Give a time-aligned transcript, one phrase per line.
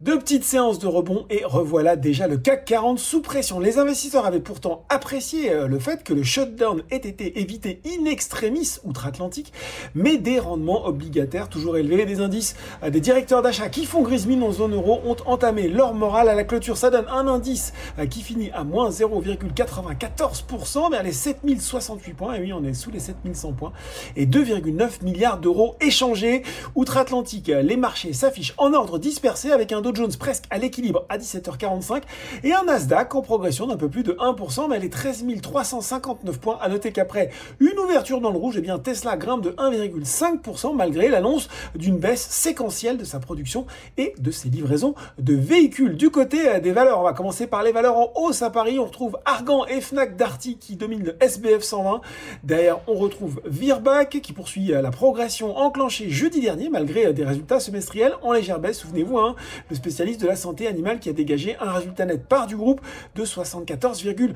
[0.00, 3.58] Deux petites séances de rebond et revoilà déjà le CAC 40 sous pression.
[3.58, 8.04] Les investisseurs avaient pourtant apprécié euh, le fait que le shutdown ait été évité in
[8.04, 9.52] extremis outre-Atlantique,
[9.96, 14.28] mais des rendements obligataires toujours élevés, des indices euh, des directeurs d'achat qui font grise
[14.28, 16.76] mine en zone euro ont entamé leur morale à la clôture.
[16.76, 22.34] Ça donne un indice euh, qui finit à moins 0,94% vers les 7068 points.
[22.34, 23.72] Et oui, on est sous les 7100 points.
[24.14, 26.44] Et 2,9 milliards d'euros échangés.
[26.76, 32.02] Outre-Atlantique, les marchés s'affichent en ordre dispersé avec un Jones presque à l'équilibre à 17h45
[32.44, 36.58] et un Nasdaq en progression d'un peu plus de 1%, mais les 13 359 points.
[36.60, 37.30] À noter qu'après
[37.60, 42.26] une ouverture dans le rouge, eh bien Tesla grimpe de 1,5% malgré l'annonce d'une baisse
[42.28, 43.66] séquentielle de sa production
[43.96, 45.96] et de ses livraisons de véhicules.
[45.96, 48.78] Du côté euh, des valeurs, on va commencer par les valeurs en hausse à Paris.
[48.78, 52.00] On retrouve Argan et Fnac Darty qui dominent le SBF 120.
[52.44, 57.24] Derrière, on retrouve Virbac qui poursuit euh, la progression enclenchée jeudi dernier malgré euh, des
[57.24, 58.78] résultats semestriels en légère baisse.
[58.78, 59.34] Souvenez-vous, hein,
[59.70, 62.80] le spécialiste de la santé animale qui a dégagé un résultat net par du groupe
[63.14, 64.34] de 74,8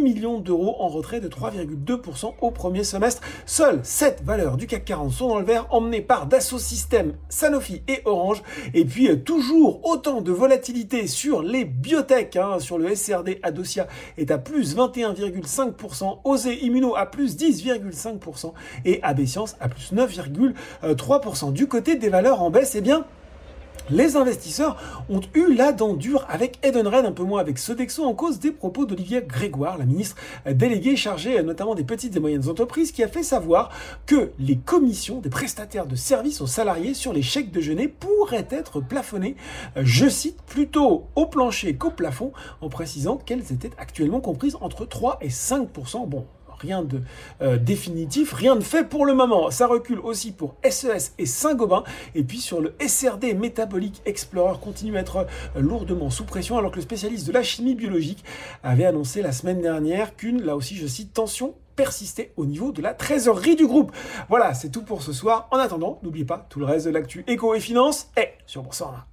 [0.00, 3.22] millions d'euros en retrait de 3,2% au premier semestre.
[3.44, 7.82] Seules 7 valeurs du CAC 40 sont dans le vert, emmenées par Dassault Systèmes, Sanofi
[7.88, 8.42] et Orange.
[8.72, 13.88] Et puis euh, toujours autant de volatilité sur les biotech, hein, sur le SRD Adocia
[14.16, 18.52] est à plus 21,5%, Osé Immuno à plus 10,5%
[18.84, 21.52] et AB Science à plus 9,3%.
[21.52, 23.04] Du côté des valeurs en baisse, eh bien,
[23.90, 24.76] les investisseurs
[25.08, 28.50] ont eu la dent dure avec Edenred, un peu moins avec Sodexo, en cause des
[28.50, 30.16] propos d'Olivier Grégoire, la ministre
[30.50, 33.70] déléguée chargée notamment des petites et moyennes entreprises, qui a fait savoir
[34.06, 38.48] que les commissions des prestataires de services aux salariés sur les chèques de déjeuner pourraient
[38.50, 39.36] être plafonnées,
[39.76, 45.18] je cite, plutôt au plancher qu'au plafond, en précisant qu'elles étaient actuellement comprises entre 3
[45.20, 45.68] et 5
[46.06, 46.26] Bon,
[46.58, 47.00] rien de
[47.42, 49.50] euh, définitif, rien de fait pour le moment.
[49.50, 51.84] Ça recule aussi pour SES e et Saint-Gobain.
[52.14, 56.70] Et puis sur le SRD Metabolic Explorer continue à être euh, lourdement sous pression alors
[56.70, 58.24] que le spécialiste de la chimie biologique
[58.62, 62.82] avait annoncé la semaine dernière qu'une, là aussi je cite, tension persistait au niveau de
[62.82, 63.92] la trésorerie du groupe.
[64.28, 65.48] Voilà, c'est tout pour ce soir.
[65.50, 69.06] En attendant, n'oubliez pas, tout le reste de l'actu éco et finance est sur Boursorama.